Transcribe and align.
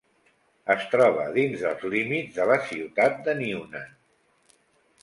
Es 0.75 0.87
troba 0.93 1.27
dins 1.35 1.61
dels 1.65 1.85
límits 1.97 2.41
de 2.41 2.49
la 2.53 2.59
ciutat 2.71 3.23
de 3.31 3.39
Newnan. 3.45 3.95